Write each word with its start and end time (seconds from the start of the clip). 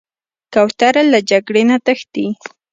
کوتره 0.53 1.03
له 1.11 1.19
جګړې 1.29 1.63
نه 1.69 1.77
تښتي. 1.85 2.25